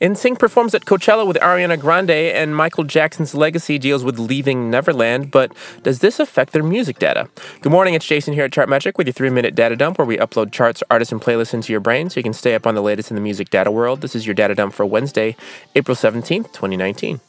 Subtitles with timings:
[0.00, 5.30] NSYNC performs at Coachella with Ariana Grande, and Michael Jackson's legacy deals with leaving Neverland.
[5.30, 5.52] But
[5.84, 7.28] does this affect their music data?
[7.60, 10.16] Good morning, it's Jason here at Chartmetric with your three minute data dump where we
[10.16, 12.82] upload charts, artists, and playlists into your brain so you can stay up on the
[12.82, 14.00] latest in the music data world.
[14.00, 15.36] This is your data dump for Wednesday,
[15.76, 17.20] April 17th, 2019.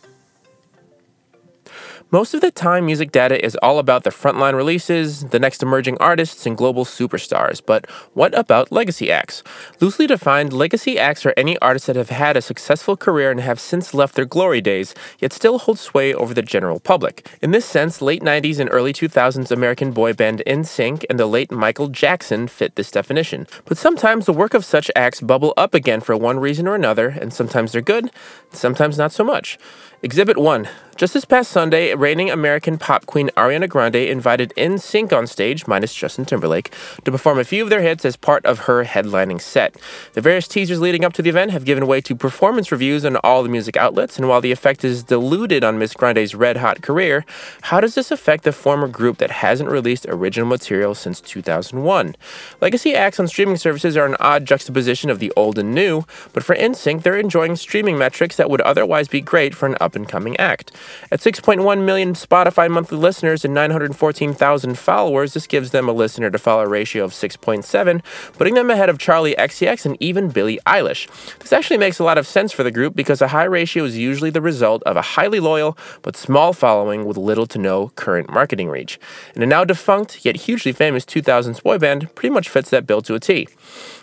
[2.16, 5.98] Most of the time, music data is all about the frontline releases, the next emerging
[5.98, 7.62] artists, and global superstars.
[7.64, 9.44] But what about legacy acts?
[9.82, 13.60] Loosely defined, legacy acts are any artists that have had a successful career and have
[13.60, 17.28] since left their glory days, yet still hold sway over the general public.
[17.42, 21.52] In this sense, late 90s and early 2000s American boy band NSYNC and the late
[21.52, 23.46] Michael Jackson fit this definition.
[23.66, 27.10] But sometimes the work of such acts bubble up again for one reason or another,
[27.10, 28.10] and sometimes they're good,
[28.54, 29.60] sometimes not so much.
[30.02, 35.28] Exhibit 1 just this past Sunday, reigning American pop queen Ariana Grande invited NSYNC on
[35.28, 36.74] stage, minus Justin Timberlake,
[37.04, 39.76] to perform a few of their hits as part of her headlining set.
[40.14, 43.18] The various teasers leading up to the event have given way to performance reviews on
[43.18, 46.82] all the music outlets, and while the effect is diluted on Miss Grande's red hot
[46.82, 47.26] career,
[47.64, 52.16] how does this affect the former group that hasn't released original material since 2001?
[52.62, 56.44] Legacy acts on streaming services are an odd juxtaposition of the old and new, but
[56.44, 60.08] for NSYNC, they're enjoying streaming metrics that would otherwise be great for an up and
[60.08, 60.72] coming act.
[61.12, 66.38] At 6.1 million Spotify monthly listeners and 914,000 followers, this gives them a listener to
[66.38, 71.08] follower ratio of 6.7, putting them ahead of Charli XCX and even Billie Eilish.
[71.40, 73.98] This actually makes a lot of sense for the group because a high ratio is
[73.98, 78.30] usually the result of a highly loyal but small following with little to no current
[78.30, 79.00] marketing reach.
[79.34, 83.02] And a now defunct yet hugely famous 2000s boy band pretty much fits that bill
[83.04, 83.48] to a T.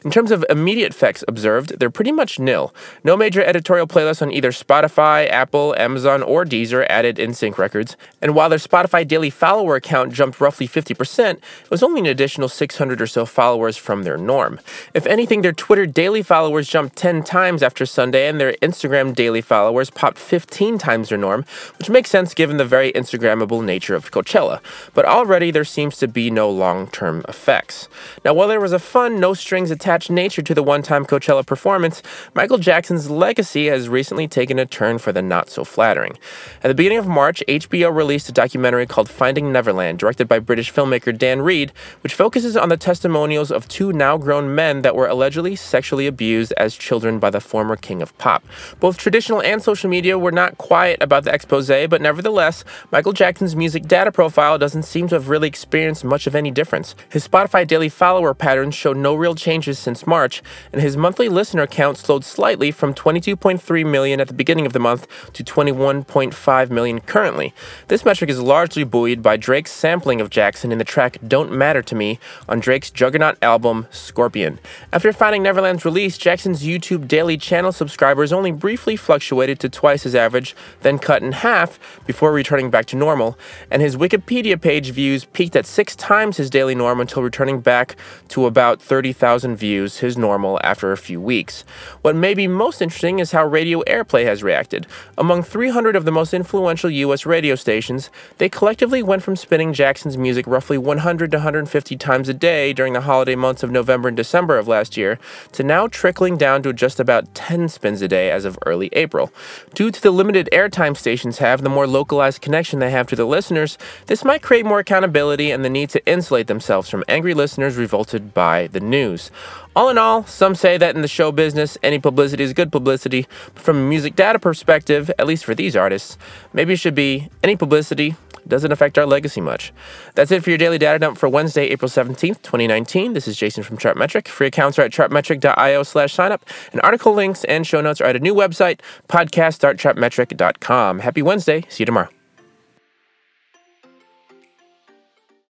[0.05, 2.75] In terms of immediate effects observed, they're pretty much nil.
[3.05, 7.97] No major editorial playlists on either Spotify, Apple, Amazon, or Deezer added NSYNC records.
[8.21, 12.49] And while their Spotify daily follower count jumped roughly 50%, it was only an additional
[12.49, 14.61] 600 or so followers from their norm.
[14.95, 19.41] If anything, their Twitter daily followers jumped 10 times after Sunday, and their Instagram daily
[19.41, 21.45] followers popped 15 times their norm,
[21.79, 24.61] which makes sense given the very Instagrammable nature of Coachella.
[24.95, 27.89] But already there seems to be no long term effects.
[28.25, 31.05] Now, while there was a fun, no strings attached attached nature to the one time
[31.05, 32.03] Coachella performance,
[32.35, 36.17] Michael Jackson's legacy has recently taken a turn for the not so flattering.
[36.65, 40.73] At the beginning of March, HBO released a documentary called Finding Neverland, directed by British
[40.73, 45.09] filmmaker Dan Reed, which focuses on the testimonials of two now grown men that were
[45.09, 48.45] allegedly sexually abused as children by the former king of pop.
[48.79, 52.63] Both traditional and social media were not quiet about the expose, but nevertheless,
[52.93, 56.95] Michael Jackson's music data profile doesn't seem to have really experienced much of any difference.
[57.11, 61.67] His Spotify daily follower patterns show no real changes since March, and his monthly listener
[61.67, 67.01] count slowed slightly from 22.3 million at the beginning of the month to 21.5 million
[67.01, 67.53] currently.
[67.89, 71.83] This metric is largely buoyed by Drake's sampling of Jackson in the track Don't Matter
[71.83, 72.19] to Me
[72.49, 74.59] on Drake's juggernaut album Scorpion.
[74.93, 80.15] After Finding Neverland's release, Jackson's YouTube daily channel subscribers only briefly fluctuated to twice his
[80.15, 83.39] average, then cut in half before returning back to normal,
[83.71, 87.97] and his Wikipedia page views peaked at six times his daily norm until returning back
[88.29, 91.65] to about 30,000 views views his normal after a few weeks.
[92.03, 94.87] What may be most interesting is how radio airplay has reacted.
[95.17, 97.25] Among 300 of the most influential U.S.
[97.25, 102.35] radio stations, they collectively went from spinning Jackson's music roughly 100 to 150 times a
[102.35, 105.21] day during the holiday months of November and December of last year
[105.53, 109.31] to now trickling down to just about 10 spins a day as of early April.
[109.73, 113.25] Due to the limited airtime stations have, the more localized connection they have to the
[113.25, 117.77] listeners, this might create more accountability and the need to insulate themselves from angry listeners
[117.77, 119.31] revolted by the news.
[119.75, 123.27] All in all, some say that in the show business, any publicity is good publicity.
[123.55, 126.19] But from a music data perspective, at least for these artists,
[126.53, 128.17] maybe it should be any publicity
[128.47, 129.73] doesn't affect our legacy much.
[130.15, 133.13] That's it for your daily data dump for Wednesday, April 17th, 2019.
[133.13, 134.29] This is Jason from Chartmetric.
[134.29, 136.41] Free accounts are at chartmetric.io slash signup,
[136.73, 140.99] and article links and show notes are at a new website, podcast.chartmetric.com.
[141.01, 141.65] Happy Wednesday.
[141.69, 142.09] See you tomorrow.